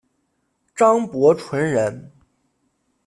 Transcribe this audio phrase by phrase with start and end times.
[0.73, 2.11] 张伯淳人。